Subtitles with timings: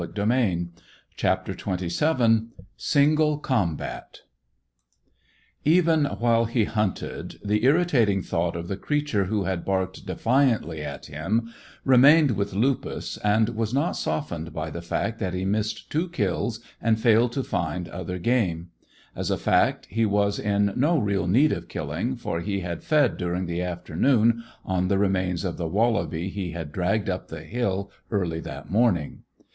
[1.15, 4.21] CHAPTER XXVII SINGLE COMBAT
[5.63, 11.05] Even while he hunted, the irritating thought of the creature who had barked defiantly at
[11.05, 11.53] him
[11.85, 16.61] remained with Lupus, and was not softened by the fact that he missed two kills
[16.81, 18.71] and failed to find other game.
[19.15, 23.17] As a fact, he was in no real need of killing, for he had fed
[23.17, 27.91] during the afternoon on the remains of the wallaby he had dragged up the hill
[28.09, 29.21] early that morning.